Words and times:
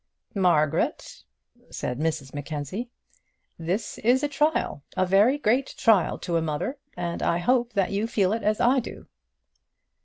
"Margaret," 0.33 1.21
said 1.69 1.99
Mrs 1.99 2.33
Mackenzie, 2.33 2.89
"this 3.59 3.99
is 3.99 4.23
a 4.23 4.27
trial, 4.27 4.81
a 4.97 5.05
very 5.05 5.37
great 5.37 5.75
trial 5.77 6.17
to 6.17 6.37
a 6.37 6.41
mother, 6.41 6.79
and 6.97 7.21
I 7.21 7.37
hope 7.37 7.73
that 7.73 7.91
you 7.91 8.07
feel 8.07 8.33
it 8.33 8.41
as 8.41 8.59
I 8.59 8.79
do." 8.79 9.05